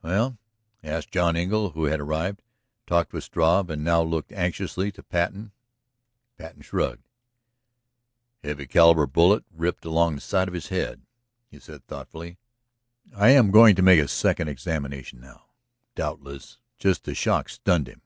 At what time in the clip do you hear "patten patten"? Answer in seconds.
5.02-6.62